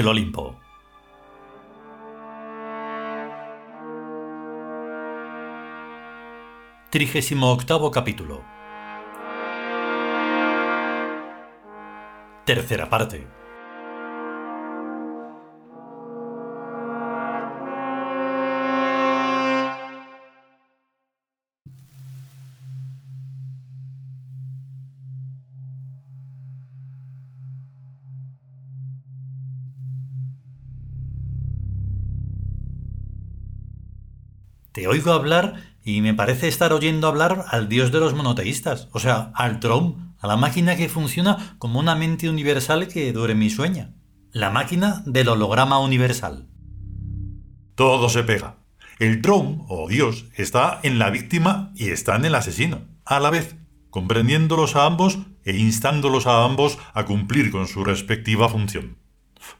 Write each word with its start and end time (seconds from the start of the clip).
el 0.00 0.08
Olimpo. 0.08 0.58
Trigésimo 6.90 7.52
octavo 7.52 7.90
capítulo. 7.90 8.42
Tercera 12.46 12.88
parte. 12.88 13.39
Te 34.72 34.86
oigo 34.86 35.12
hablar 35.12 35.54
y 35.82 36.00
me 36.00 36.14
parece 36.14 36.46
estar 36.46 36.72
oyendo 36.72 37.08
hablar 37.08 37.44
al 37.48 37.68
dios 37.68 37.90
de 37.90 37.98
los 37.98 38.14
monoteístas, 38.14 38.88
o 38.92 39.00
sea, 39.00 39.32
al 39.34 39.58
Trom, 39.58 40.14
a 40.20 40.28
la 40.28 40.36
máquina 40.36 40.76
que 40.76 40.88
funciona 40.88 41.56
como 41.58 41.80
una 41.80 41.96
mente 41.96 42.28
universal 42.28 42.86
que 42.86 43.12
duerme 43.12 43.46
y 43.46 43.50
sueña. 43.50 43.94
La 44.30 44.50
máquina 44.50 45.02
del 45.06 45.28
holograma 45.28 45.80
universal. 45.80 46.46
Todo 47.74 48.08
se 48.08 48.22
pega. 48.22 48.58
El 49.00 49.22
Trom, 49.22 49.64
o 49.68 49.88
Dios, 49.88 50.26
está 50.36 50.78
en 50.84 51.00
la 51.00 51.10
víctima 51.10 51.72
y 51.74 51.88
está 51.88 52.14
en 52.14 52.26
el 52.26 52.34
asesino, 52.36 52.82
a 53.04 53.18
la 53.18 53.30
vez, 53.30 53.56
comprendiéndolos 53.88 54.76
a 54.76 54.86
ambos 54.86 55.18
e 55.42 55.56
instándolos 55.56 56.28
a 56.28 56.44
ambos 56.44 56.78
a 56.94 57.06
cumplir 57.06 57.50
con 57.50 57.66
su 57.66 57.82
respectiva 57.82 58.48
función 58.48 58.99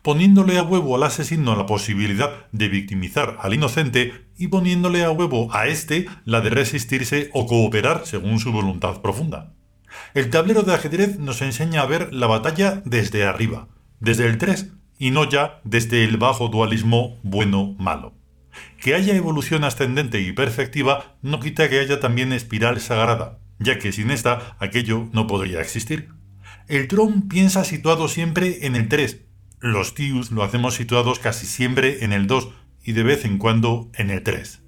poniéndole 0.03 0.59
a 0.59 0.63
huevo 0.63 0.97
al 0.97 1.03
asesino 1.03 1.57
la 1.57 1.67
posibilidad 1.67 2.47
de 2.53 2.69
victimizar 2.69 3.37
al 3.41 3.55
inocente 3.55 4.27
y 4.39 4.49
poniéndole 4.49 5.05
a 5.05 5.11
huevo 5.11 5.53
a 5.53 5.67
éste 5.67 6.07
la 6.25 6.41
de 6.41 6.51
resistirse 6.51 7.31
o 7.33 7.47
cooperar 7.47 8.07
según 8.07 8.41
su 8.41 8.53
voluntad 8.53 9.01
profunda. 9.03 9.55
El 10.15 10.31
tablero 10.31 10.63
de 10.63 10.75
ajedrez 10.75 11.19
nos 11.19 11.43
enseña 11.43 11.83
a 11.83 11.87
ver 11.87 12.13
la 12.13 12.27
batalla 12.27 12.83
desde 12.85 13.25
arriba, 13.25 13.69
desde 14.01 14.27
el 14.27 14.39
3, 14.39 14.73
y 14.99 15.11
no 15.11 15.29
ya 15.29 15.61
desde 15.65 16.05
el 16.05 16.17
bajo 16.17 16.49
dualismo 16.49 17.19
bueno-malo. 17.23 18.15
Que 18.81 18.95
haya 18.95 19.15
evolución 19.15 19.65
ascendente 19.65 20.21
y 20.21 20.33
perfectiva 20.33 21.17
no 21.23 21.41
quita 21.41 21.69
que 21.69 21.81
haya 21.81 22.01
también 22.01 22.33
espiral 22.33 22.81
sagrada, 22.81 23.39
ya 23.59 23.79
que 23.79 23.93
sin 23.93 24.11
esta 24.11 24.57
aquello 24.59 25.09
no 25.13 25.27
podría 25.27 25.61
existir. 25.61 26.09
El 26.69 26.89
Tron 26.89 27.29
piensa 27.29 27.65
situado 27.65 28.09
siempre 28.09 28.67
en 28.67 28.77
el 28.77 28.89
3, 28.89 29.23
los 29.61 29.95
TIUs 29.95 30.31
lo 30.31 30.43
hacemos 30.43 30.75
situados 30.75 31.19
casi 31.19 31.47
siempre 31.47 32.05
en 32.05 32.13
el 32.13 32.27
2 32.27 32.49
y 32.83 32.93
de 32.93 33.03
vez 33.03 33.25
en 33.25 33.39
cuando 33.39 33.91
en 33.95 34.11
el 34.11 34.23
3. 34.23 34.63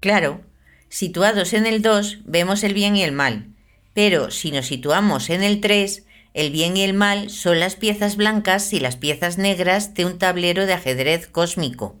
Claro, 0.00 0.40
situados 0.88 1.52
en 1.52 1.66
el 1.66 1.82
2 1.82 2.20
vemos 2.24 2.64
el 2.64 2.72
bien 2.72 2.96
y 2.96 3.02
el 3.02 3.12
mal, 3.12 3.54
pero 3.92 4.30
si 4.30 4.50
nos 4.50 4.66
situamos 4.66 5.28
en 5.28 5.42
el 5.42 5.60
3, 5.60 6.06
el 6.32 6.50
bien 6.50 6.76
y 6.76 6.82
el 6.82 6.94
mal 6.94 7.30
son 7.30 7.60
las 7.60 7.76
piezas 7.76 8.16
blancas 8.16 8.72
y 8.72 8.80
las 8.80 8.96
piezas 8.96 9.36
negras 9.38 9.94
de 9.94 10.06
un 10.06 10.18
tablero 10.18 10.66
de 10.66 10.72
ajedrez 10.72 11.26
cósmico. 11.26 11.96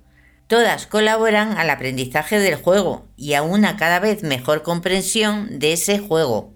Todas 0.46 0.86
colaboran 0.86 1.58
al 1.58 1.68
aprendizaje 1.68 2.38
del 2.38 2.54
juego 2.54 3.06
y 3.16 3.34
a 3.34 3.42
una 3.42 3.76
cada 3.76 4.00
vez 4.00 4.22
mejor 4.22 4.62
comprensión 4.62 5.58
de 5.58 5.74
ese 5.74 5.98
juego. 5.98 6.54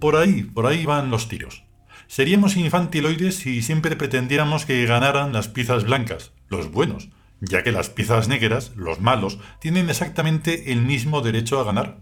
Por 0.00 0.16
ahí, 0.16 0.44
por 0.44 0.66
ahí 0.66 0.86
van 0.86 1.10
los 1.10 1.28
tiros. 1.28 1.67
Seríamos 2.08 2.56
infantiloides 2.56 3.36
si 3.36 3.60
siempre 3.60 3.94
pretendiéramos 3.94 4.64
que 4.64 4.86
ganaran 4.86 5.34
las 5.34 5.48
piezas 5.48 5.84
blancas, 5.84 6.32
los 6.48 6.72
buenos, 6.72 7.10
ya 7.40 7.62
que 7.62 7.70
las 7.70 7.90
piezas 7.90 8.28
negras, 8.28 8.72
los 8.76 8.98
malos, 8.98 9.38
tienen 9.60 9.90
exactamente 9.90 10.72
el 10.72 10.80
mismo 10.80 11.20
derecho 11.20 11.60
a 11.60 11.64
ganar. 11.64 11.98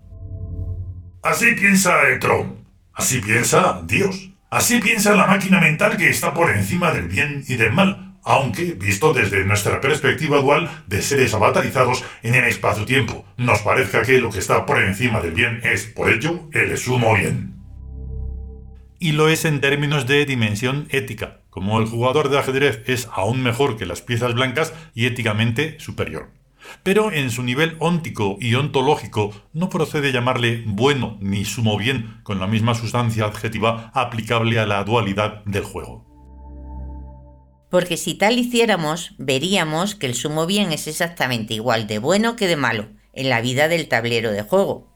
Así 1.25 1.47
piensa 1.57 1.93
Tron. 2.21 2.65
Así 2.93 3.21
piensa 3.21 3.83
Dios. 3.85 4.31
Así 4.49 4.79
piensa 4.79 5.17
la 5.17 5.27
máquina 5.27 5.61
mental 5.61 5.97
que 5.97 6.09
está 6.09 6.33
por 6.33 6.51
encima 6.53 6.93
del 6.93 7.09
bien 7.09 7.45
y 7.49 7.57
del 7.57 7.73
mal, 7.73 8.17
aunque, 8.23 8.75
visto 8.75 9.13
desde 9.13 9.45
nuestra 9.45 9.81
perspectiva 9.81 10.41
dual 10.41 10.85
de 10.87 11.03
seres 11.03 11.35
avatarizados 11.35 12.05
en 12.23 12.37
el 12.37 12.45
espacio-tiempo, 12.45 13.25
nos 13.39 13.61
parezca 13.63 14.03
que 14.03 14.21
lo 14.21 14.31
que 14.31 14.39
está 14.39 14.67
por 14.67 14.81
encima 14.81 15.21
del 15.21 15.33
bien 15.33 15.61
es, 15.65 15.87
por 15.87 16.11
ello, 16.11 16.49
el 16.53 16.79
sumo 16.79 17.13
bien 17.17 17.56
y 18.99 19.13
lo 19.13 19.29
es 19.29 19.45
en 19.45 19.61
términos 19.61 20.07
de 20.07 20.25
dimensión 20.25 20.89
ética, 20.91 21.41
como 21.51 21.79
el 21.79 21.87
jugador 21.87 22.29
de 22.29 22.39
ajedrez 22.39 22.83
es 22.87 23.09
aún 23.13 23.43
mejor 23.43 23.77
que 23.77 23.87
las 23.87 24.03
piezas 24.03 24.35
blancas 24.35 24.73
y 24.95 25.07
éticamente 25.07 25.79
superior. 25.81 26.31
Pero 26.83 27.13
en 27.13 27.31
su 27.31 27.43
nivel 27.43 27.77
óntico 27.79 28.37
y 28.41 28.55
ontológico 28.55 29.33
no 29.53 29.69
procede 29.69 30.13
llamarle 30.13 30.63
bueno 30.67 31.17
ni 31.21 31.45
sumo 31.45 31.77
bien 31.77 32.21
con 32.23 32.41
la 32.41 32.47
misma 32.47 32.75
sustancia 32.75 33.25
adjetiva 33.25 33.91
aplicable 33.95 34.59
a 34.59 34.67
la 34.67 34.83
dualidad 34.85 35.45
del 35.45 35.65
juego. 35.65 36.05
Porque 37.71 37.97
si 37.97 38.15
tal 38.15 38.39
hiciéramos, 38.39 39.15
veríamos 39.19 39.95
que 39.95 40.07
el 40.07 40.15
sumo 40.15 40.47
bien 40.47 40.73
es 40.73 40.87
exactamente 40.87 41.55
igual 41.55 41.87
de 41.87 41.99
bueno 41.99 42.37
que 42.37 42.47
de 42.47 42.57
malo 42.57 42.89
en 43.13 43.29
la 43.29 43.41
vida 43.41 43.69
del 43.69 43.89
tablero 43.89 44.31
de 44.31 44.43
juego. 44.43 44.96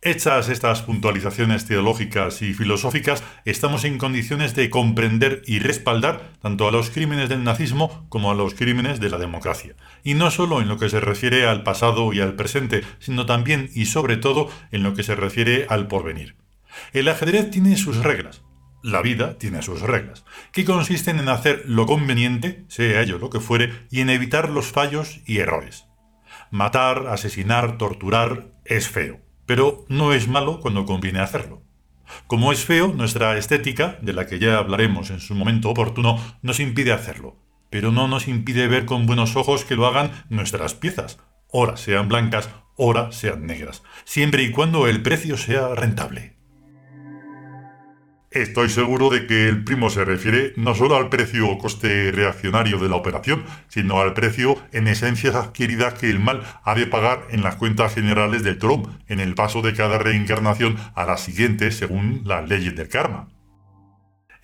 Hechas 0.00 0.48
estas 0.48 0.82
puntualizaciones 0.82 1.66
teológicas 1.66 2.40
y 2.42 2.54
filosóficas, 2.54 3.24
estamos 3.44 3.84
en 3.84 3.98
condiciones 3.98 4.54
de 4.54 4.70
comprender 4.70 5.42
y 5.44 5.58
respaldar 5.58 6.34
tanto 6.40 6.68
a 6.68 6.70
los 6.70 6.90
crímenes 6.90 7.28
del 7.28 7.42
nazismo 7.42 8.06
como 8.08 8.30
a 8.30 8.36
los 8.36 8.54
crímenes 8.54 9.00
de 9.00 9.10
la 9.10 9.18
democracia. 9.18 9.74
Y 10.04 10.14
no 10.14 10.30
solo 10.30 10.60
en 10.60 10.68
lo 10.68 10.78
que 10.78 10.88
se 10.88 11.00
refiere 11.00 11.48
al 11.48 11.64
pasado 11.64 12.12
y 12.12 12.20
al 12.20 12.36
presente, 12.36 12.84
sino 13.00 13.26
también 13.26 13.70
y 13.74 13.86
sobre 13.86 14.16
todo 14.16 14.48
en 14.70 14.84
lo 14.84 14.94
que 14.94 15.02
se 15.02 15.16
refiere 15.16 15.66
al 15.68 15.88
porvenir. 15.88 16.36
El 16.92 17.08
ajedrez 17.08 17.50
tiene 17.50 17.76
sus 17.76 17.96
reglas. 17.96 18.42
La 18.84 19.02
vida 19.02 19.36
tiene 19.36 19.62
sus 19.62 19.80
reglas, 19.80 20.24
que 20.52 20.64
consisten 20.64 21.18
en 21.18 21.28
hacer 21.28 21.64
lo 21.66 21.86
conveniente, 21.86 22.64
sea 22.68 23.02
ello 23.02 23.18
lo 23.18 23.30
que 23.30 23.40
fuere, 23.40 23.72
y 23.90 24.00
en 24.00 24.10
evitar 24.10 24.48
los 24.48 24.66
fallos 24.66 25.18
y 25.26 25.38
errores. 25.38 25.86
Matar, 26.52 27.08
asesinar, 27.08 27.78
torturar 27.78 28.52
es 28.64 28.88
feo 28.88 29.27
pero 29.48 29.86
no 29.88 30.12
es 30.12 30.28
malo 30.28 30.60
cuando 30.60 30.84
conviene 30.84 31.20
hacerlo. 31.20 31.62
Como 32.26 32.52
es 32.52 32.66
feo, 32.66 32.88
nuestra 32.88 33.38
estética, 33.38 33.98
de 34.02 34.12
la 34.12 34.26
que 34.26 34.38
ya 34.38 34.58
hablaremos 34.58 35.08
en 35.08 35.20
su 35.20 35.34
momento 35.34 35.70
oportuno, 35.70 36.22
nos 36.42 36.60
impide 36.60 36.92
hacerlo, 36.92 37.34
pero 37.70 37.90
no 37.90 38.08
nos 38.08 38.28
impide 38.28 38.68
ver 38.68 38.84
con 38.84 39.06
buenos 39.06 39.36
ojos 39.36 39.64
que 39.64 39.74
lo 39.74 39.86
hagan 39.86 40.10
nuestras 40.28 40.74
piezas, 40.74 41.18
ora 41.50 41.78
sean 41.78 42.08
blancas, 42.08 42.50
ora 42.76 43.10
sean 43.10 43.46
negras, 43.46 43.82
siempre 44.04 44.42
y 44.42 44.50
cuando 44.50 44.86
el 44.86 45.00
precio 45.00 45.38
sea 45.38 45.74
rentable. 45.74 46.37
Estoy 48.38 48.68
seguro 48.68 49.10
de 49.10 49.26
que 49.26 49.48
el 49.48 49.64
primo 49.64 49.90
se 49.90 50.04
refiere 50.04 50.52
no 50.54 50.72
solo 50.72 50.94
al 50.94 51.08
precio 51.08 51.48
o 51.48 51.58
coste 51.58 52.12
reaccionario 52.12 52.78
de 52.78 52.88
la 52.88 52.94
operación, 52.94 53.44
sino 53.66 54.00
al 54.00 54.14
precio 54.14 54.56
en 54.70 54.86
esencias 54.86 55.34
adquiridas 55.34 55.94
que 55.94 56.08
el 56.08 56.20
mal 56.20 56.44
ha 56.62 56.76
de 56.76 56.86
pagar 56.86 57.26
en 57.30 57.42
las 57.42 57.56
cuentas 57.56 57.94
generales 57.94 58.44
del 58.44 58.58
Trump 58.58 58.86
en 59.08 59.18
el 59.18 59.34
paso 59.34 59.60
de 59.60 59.74
cada 59.74 59.98
reencarnación 59.98 60.76
a 60.94 61.04
la 61.04 61.16
siguiente 61.16 61.72
según 61.72 62.22
las 62.26 62.48
leyes 62.48 62.76
del 62.76 62.88
karma. 62.88 63.28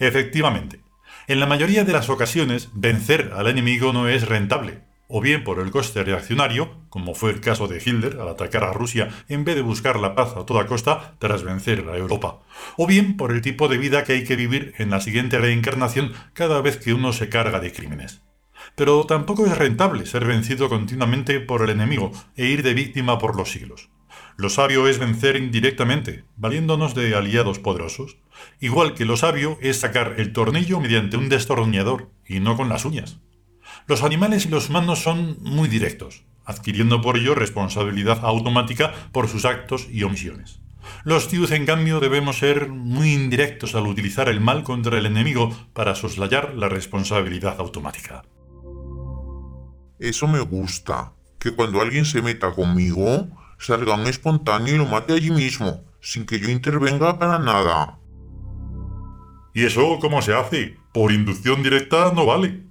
Efectivamente, 0.01 0.81
en 1.29 1.39
la 1.39 1.47
mayoría 1.47 1.85
de 1.85 1.93
las 1.93 2.11
ocasiones 2.11 2.71
vencer 2.75 3.31
al 3.33 3.47
enemigo 3.47 3.93
no 3.93 4.09
es 4.09 4.27
rentable, 4.27 4.81
o 5.09 5.21
bien 5.21 5.45
por 5.45 5.61
el 5.61 5.71
coste 5.71 6.03
reaccionario, 6.03 6.81
como 6.89 7.15
fue 7.15 7.31
el 7.31 7.41
caso 7.41 7.69
de 7.69 7.83
Hitler 7.85 8.19
al 8.21 8.29
atacar 8.29 8.65
a 8.65 8.73
Rusia 8.73 9.09
en 9.29 9.45
vez 9.45 9.55
de 9.55 9.63
buscar 9.63 9.99
la 9.99 10.15
paz 10.15 10.37
a 10.37 10.47
toda 10.47 10.67
costa 10.67 11.17
tras 11.19 11.43
vencer 11.43 11.87
a 11.89 11.97
Europa, 11.97 12.41
o 12.77 12.87
bien 12.87 13.17
por 13.17 13.33
el 13.33 13.43
tipo 13.43 13.69
de 13.69 13.79
vida 13.79 14.05
que 14.05 14.15
hay 14.15 14.25
que 14.25 14.37
vivir 14.37 14.75
en 14.79 14.91
la 14.91 15.01
siguiente 15.01 15.39
reencarnación 15.39 16.13
cada 16.33 16.61
vez 16.61 16.79
que 16.79 16.95
uno 16.95 17.13
se 17.13 17.29
carga 17.29 17.61
de 17.61 17.73
crímenes. 17.73 18.23
Pero 18.77 19.05
tampoco 19.05 19.47
es 19.47 19.57
rentable 19.57 20.07
ser 20.07 20.25
vencido 20.25 20.69
continuamente 20.69 21.41
por 21.41 21.63
el 21.63 21.71
enemigo 21.71 22.13
e 22.37 22.47
ir 22.47 22.63
de 22.63 22.75
víctima 22.75 23.19
por 23.19 23.37
los 23.37 23.51
siglos. 23.51 23.91
Lo 24.37 24.49
sabio 24.49 24.89
es 24.89 24.99
vencer 24.99 25.37
indirectamente, 25.37 26.25
valiéndonos 26.37 26.95
de 26.95 27.15
aliados 27.15 27.61
poderosos, 27.61 28.17
igual 28.59 28.95
que 28.95 29.05
lo 29.05 29.17
sabio 29.17 29.59
es 29.61 29.79
sacar 29.79 30.15
el 30.19 30.33
tornillo 30.33 30.81
mediante 30.81 31.17
un 31.17 31.29
destornillador 31.29 32.11
y 32.27 32.41
no 32.41 32.57
con 32.57 32.69
las 32.69 32.85
uñas. 32.85 33.21
Los 33.87 34.03
animales 34.03 34.47
y 34.47 34.49
los 34.49 34.69
humanos 34.69 35.03
son 35.03 35.39
muy 35.41 35.69
directos, 35.69 36.25
adquiriendo 36.45 37.01
por 37.01 37.17
ello 37.17 37.35
responsabilidad 37.35 38.25
automática 38.25 38.93
por 39.13 39.29
sus 39.29 39.45
actos 39.45 39.87
y 39.91 40.03
omisiones. 40.03 40.61
Los 41.05 41.29
tíos, 41.29 41.51
en 41.51 41.67
cambio, 41.67 42.01
debemos 42.01 42.39
ser 42.39 42.69
muy 42.69 43.13
indirectos 43.13 43.75
al 43.75 43.87
utilizar 43.87 44.29
el 44.29 44.41
mal 44.41 44.63
contra 44.65 44.99
el 44.99 45.07
enemigo 45.07 45.55
para 45.73 45.95
soslayar 45.95 46.55
la 46.55 46.69
responsabilidad 46.69 47.57
automática. 47.59 48.23
Eso 49.99 50.27
me 50.29 50.41
gusta, 50.41 51.13
que 51.39 51.53
cuando 51.53 51.81
alguien 51.81 52.05
se 52.05 52.23
meta 52.23 52.53
conmigo, 52.53 53.29
salga 53.59 53.95
un 53.95 54.07
espontáneo 54.07 54.75
y 54.75 54.79
lo 54.79 54.87
mate 54.87 55.15
allí 55.15 55.31
mismo, 55.31 55.85
sin 56.01 56.27
que 56.27 56.39
yo 56.39 56.49
intervenga 56.51 57.19
para 57.19 57.39
nada. 57.39 57.99
¿Y 59.55 59.65
eso 59.65 59.99
cómo 60.01 60.21
se 60.21 60.35
hace? 60.35 60.77
Por 60.93 61.13
inducción 61.13 61.63
directa 61.63 62.13
no 62.15 62.27
vale. 62.27 62.65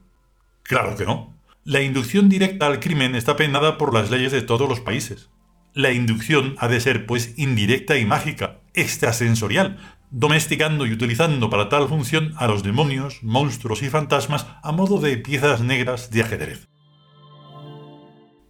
Claro 0.63 0.95
que 0.95 1.06
no. 1.06 1.38
La 1.65 1.81
inducción 1.81 2.30
directa 2.30 2.68
al 2.68 2.80
crimen 2.80 3.15
está 3.15 3.36
penada 3.36 3.77
por 3.77 3.94
las 3.94 4.10
leyes 4.10 4.31
de 4.31 4.42
todos 4.42 4.68
los 4.68 4.80
países. 4.80 5.30
La 5.74 5.92
inducción 5.92 6.56
ha 6.60 6.68
de 6.68 6.80
ser, 6.80 7.06
pues, 7.06 7.33
indirecta 7.38 7.98
y 7.98 8.06
mágica, 8.06 8.62
extrasensorial, 8.74 9.77
domesticando 10.12 10.86
y 10.86 10.92
utilizando 10.92 11.50
para 11.50 11.69
tal 11.69 11.88
función 11.88 12.33
a 12.38 12.48
los 12.48 12.63
demonios, 12.63 13.24
monstruos 13.24 13.81
y 13.81 13.89
fantasmas 13.89 14.45
a 14.62 14.71
modo 14.71 15.00
de 15.00 15.18
piezas 15.18 15.62
negras 15.62 16.12
de 16.12 16.21
ajedrez. 16.21 16.68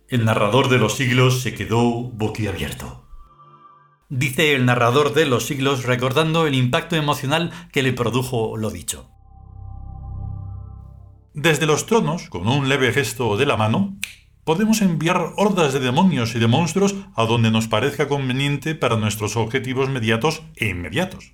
El 0.10 0.25
narrador 0.25 0.69
de 0.69 0.77
los 0.77 0.95
siglos 0.95 1.42
se 1.42 1.54
quedó 1.54 1.81
boquiabierto. 1.81 3.07
Dice 4.10 4.54
el 4.54 4.65
narrador 4.65 5.13
de 5.13 5.25
los 5.25 5.45
siglos 5.45 5.86
recordando 5.86 6.45
el 6.45 6.56
impacto 6.56 6.95
emocional 6.95 7.51
que 7.71 7.81
le 7.81 7.94
produjo 7.94 8.57
lo 8.57 8.69
dicho. 8.69 9.12
Desde 11.35 11.65
los 11.65 11.88
tronos, 11.88 12.30
con 12.30 12.47
un 12.47 12.69
leve 12.69 12.94
gesto 12.94 13.38
de 13.38 13.47
la 13.47 13.57
mano, 13.57 13.97
podemos 14.44 14.83
enviar 14.83 15.33
hordas 15.35 15.74
de 15.74 15.80
demonios 15.80 16.35
y 16.35 16.39
de 16.39 16.45
monstruos 16.45 16.94
a 17.15 17.25
donde 17.25 17.50
nos 17.50 17.68
parezca 17.68 18.07
conveniente 18.07 18.75
para 18.75 18.97
nuestros 18.97 19.35
objetivos 19.35 19.89
mediatos 19.89 20.44
e 20.56 20.68
inmediatos. 20.68 21.33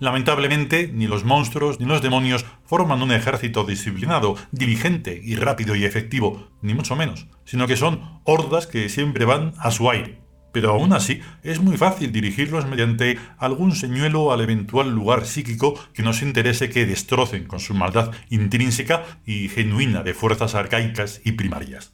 Lamentablemente, 0.00 0.90
ni 0.92 1.06
los 1.06 1.24
monstruos 1.24 1.78
ni 1.78 1.86
los 1.86 2.02
demonios 2.02 2.46
forman 2.64 3.00
un 3.00 3.12
ejército 3.12 3.62
disciplinado, 3.62 4.34
diligente 4.50 5.20
y 5.22 5.36
rápido 5.36 5.76
y 5.76 5.84
efectivo, 5.84 6.48
ni 6.60 6.74
mucho 6.74 6.96
menos, 6.96 7.28
sino 7.44 7.68
que 7.68 7.76
son 7.76 8.20
hordas 8.24 8.66
que 8.66 8.88
siempre 8.88 9.24
van 9.24 9.54
a 9.58 9.70
su 9.70 9.88
aire. 9.88 10.18
Pero 10.52 10.70
aún 10.70 10.92
así, 10.92 11.20
es 11.42 11.60
muy 11.60 11.76
fácil 11.76 12.10
dirigirlos 12.10 12.66
mediante 12.66 13.18
algún 13.38 13.74
señuelo 13.74 14.32
al 14.32 14.40
eventual 14.40 14.90
lugar 14.90 15.26
psíquico 15.26 15.78
que 15.92 16.02
nos 16.02 16.22
interese 16.22 16.70
que 16.70 16.86
destrocen 16.86 17.44
con 17.44 17.60
su 17.60 17.74
maldad 17.74 18.12
intrínseca 18.30 19.04
y 19.26 19.48
genuina 19.48 20.02
de 20.02 20.14
fuerzas 20.14 20.54
arcaicas 20.54 21.20
y 21.24 21.32
primarias. 21.32 21.92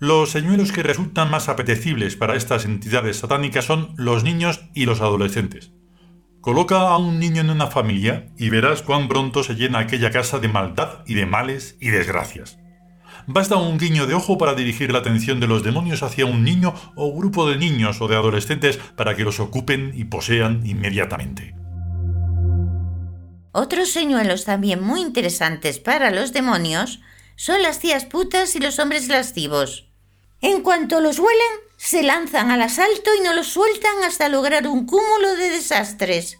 Los 0.00 0.30
señuelos 0.30 0.70
que 0.70 0.84
resultan 0.84 1.30
más 1.30 1.48
apetecibles 1.48 2.14
para 2.14 2.36
estas 2.36 2.64
entidades 2.64 3.18
satánicas 3.18 3.64
son 3.64 3.94
los 3.96 4.22
niños 4.22 4.60
y 4.72 4.84
los 4.84 5.00
adolescentes. 5.00 5.72
Coloca 6.40 6.82
a 6.82 6.96
un 6.98 7.18
niño 7.18 7.40
en 7.40 7.50
una 7.50 7.66
familia 7.66 8.28
y 8.38 8.48
verás 8.48 8.82
cuán 8.82 9.08
pronto 9.08 9.42
se 9.42 9.54
llena 9.54 9.80
aquella 9.80 10.12
casa 10.12 10.38
de 10.38 10.46
maldad 10.46 11.02
y 11.04 11.14
de 11.14 11.26
males 11.26 11.76
y 11.80 11.88
desgracias. 11.88 12.60
Basta 13.30 13.56
un 13.56 13.76
guiño 13.76 14.06
de 14.06 14.14
ojo 14.14 14.38
para 14.38 14.54
dirigir 14.54 14.90
la 14.90 15.00
atención 15.00 15.38
de 15.38 15.46
los 15.46 15.62
demonios 15.62 16.02
hacia 16.02 16.24
un 16.24 16.44
niño 16.44 16.74
o 16.96 17.14
grupo 17.14 17.46
de 17.46 17.58
niños 17.58 18.00
o 18.00 18.08
de 18.08 18.16
adolescentes 18.16 18.78
para 18.96 19.14
que 19.14 19.22
los 19.22 19.38
ocupen 19.38 19.92
y 19.94 20.04
posean 20.04 20.66
inmediatamente. 20.66 21.54
Otros 23.52 23.90
señuelos 23.90 24.46
también 24.46 24.82
muy 24.82 25.02
interesantes 25.02 25.78
para 25.78 26.10
los 26.10 26.32
demonios 26.32 27.00
son 27.36 27.60
las 27.60 27.80
tías 27.80 28.06
putas 28.06 28.56
y 28.56 28.60
los 28.60 28.78
hombres 28.78 29.08
lascivos. 29.08 29.90
En 30.40 30.62
cuanto 30.62 31.02
los 31.02 31.18
huelen, 31.18 31.68
se 31.76 32.02
lanzan 32.02 32.50
al 32.50 32.62
asalto 32.62 33.10
y 33.14 33.22
no 33.22 33.34
los 33.34 33.48
sueltan 33.48 34.04
hasta 34.04 34.30
lograr 34.30 34.66
un 34.66 34.86
cúmulo 34.86 35.34
de 35.36 35.50
desastres. 35.50 36.38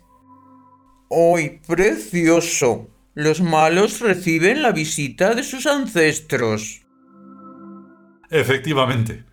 ¡Ay, 1.11 1.61
precioso! 1.67 2.89
Los 3.21 3.41
malos 3.41 3.99
reciben 3.99 4.63
la 4.63 4.71
visita 4.71 5.35
de 5.35 5.43
sus 5.43 5.67
ancestros. 5.67 6.83
Efectivamente. 8.31 9.25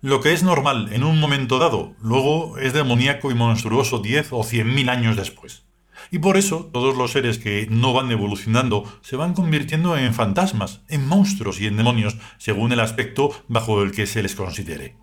Lo 0.00 0.20
que 0.20 0.32
es 0.32 0.44
normal 0.44 0.90
en 0.92 1.02
un 1.02 1.18
momento 1.18 1.58
dado, 1.58 1.96
luego 2.00 2.56
es 2.58 2.72
demoníaco 2.72 3.32
y 3.32 3.34
monstruoso 3.34 3.98
diez 3.98 4.28
o 4.30 4.44
cien 4.44 4.72
mil 4.72 4.88
años 4.88 5.16
después. 5.16 5.64
Y 6.12 6.20
por 6.20 6.36
eso 6.36 6.70
todos 6.72 6.96
los 6.96 7.10
seres 7.10 7.38
que 7.38 7.66
no 7.68 7.92
van 7.92 8.12
evolucionando 8.12 8.84
se 9.02 9.16
van 9.16 9.34
convirtiendo 9.34 9.96
en 9.96 10.14
fantasmas, 10.14 10.82
en 10.88 11.04
monstruos 11.08 11.60
y 11.60 11.66
en 11.66 11.76
demonios, 11.76 12.18
según 12.38 12.70
el 12.70 12.78
aspecto 12.78 13.32
bajo 13.48 13.82
el 13.82 13.90
que 13.90 14.06
se 14.06 14.22
les 14.22 14.36
considere. 14.36 14.98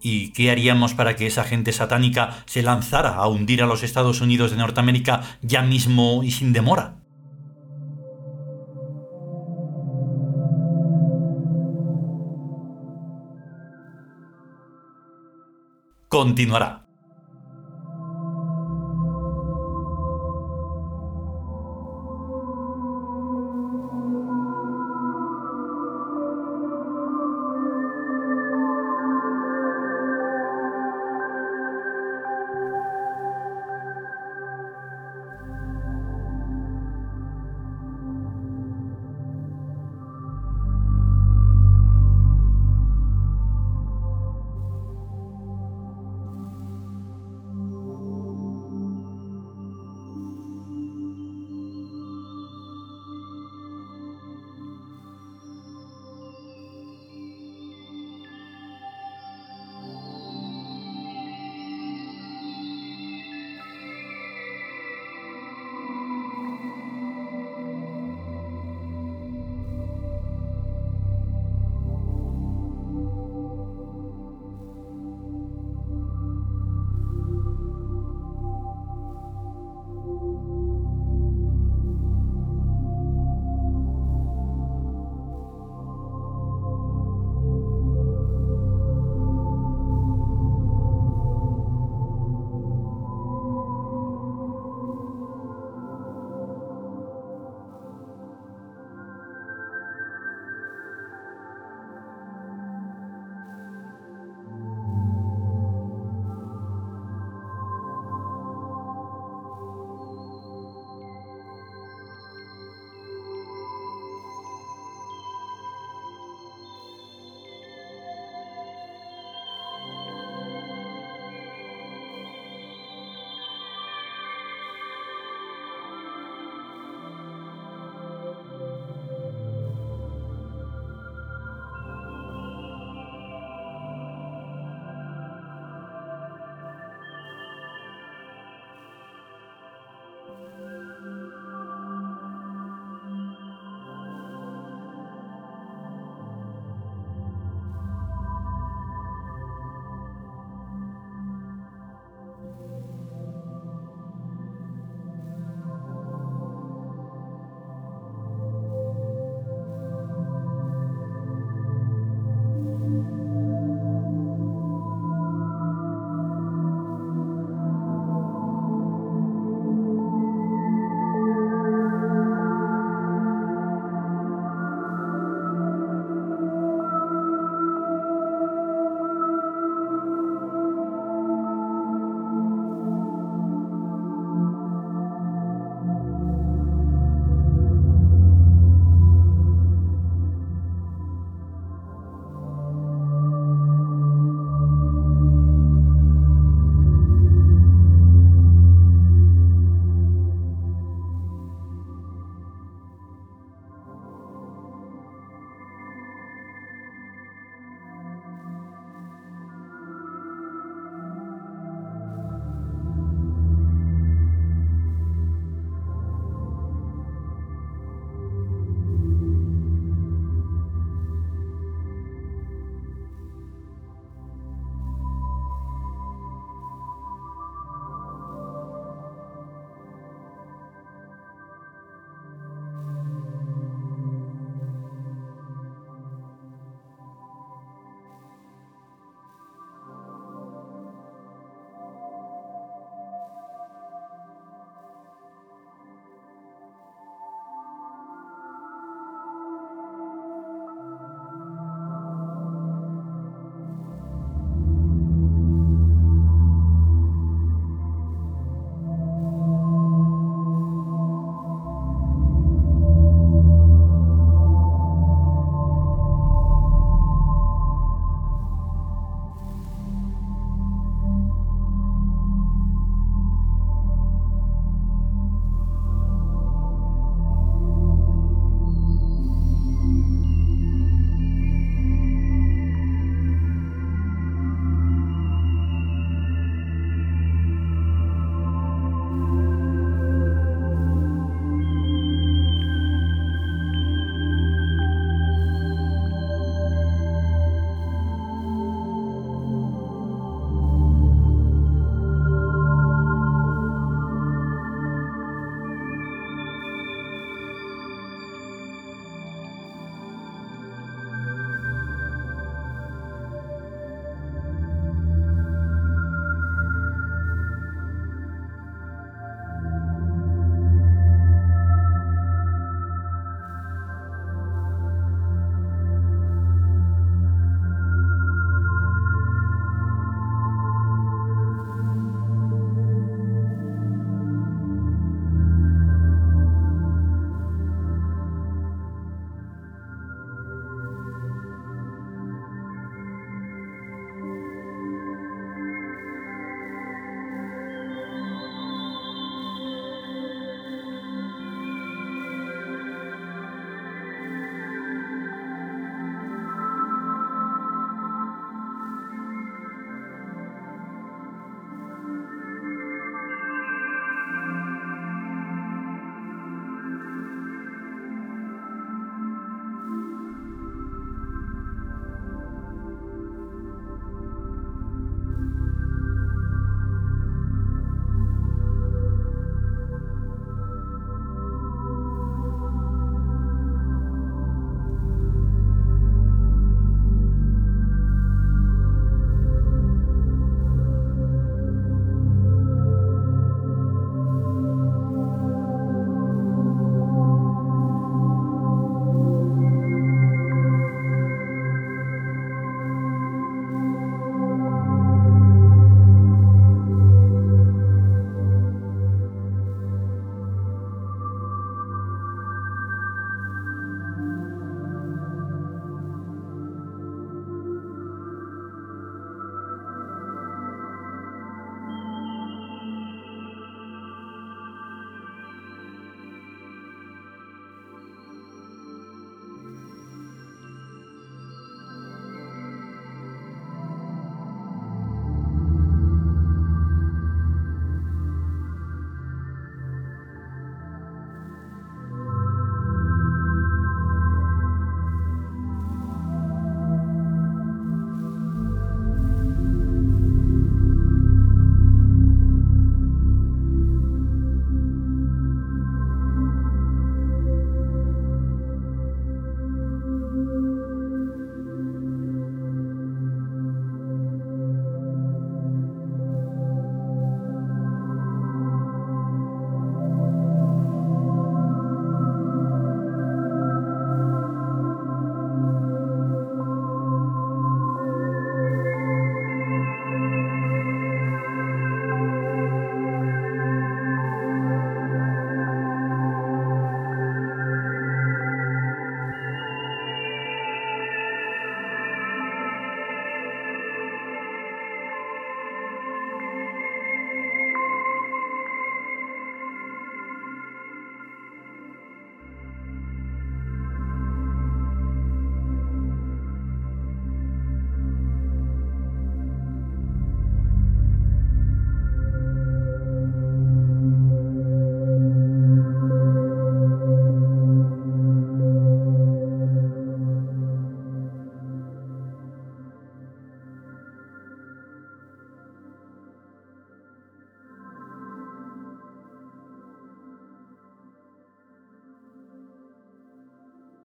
¿Y 0.00 0.32
qué 0.32 0.50
haríamos 0.50 0.94
para 0.94 1.14
que 1.14 1.26
esa 1.26 1.44
gente 1.44 1.72
satánica 1.72 2.42
se 2.46 2.62
lanzara 2.62 3.16
a 3.16 3.28
hundir 3.28 3.62
a 3.62 3.66
los 3.66 3.82
Estados 3.82 4.22
Unidos 4.22 4.50
de 4.50 4.56
Norteamérica 4.56 5.20
ya 5.42 5.60
mismo 5.60 6.22
y 6.24 6.30
sin 6.30 6.54
demora? 6.54 7.01
Continuará. 16.12 16.81